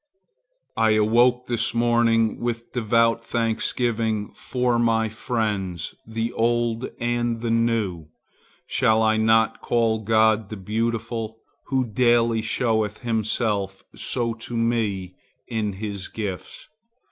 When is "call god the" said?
9.61-10.57